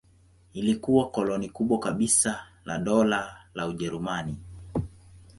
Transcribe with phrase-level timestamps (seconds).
[0.53, 4.37] Ilikuwa koloni kubwa kabisa la Dola la Ujerumani.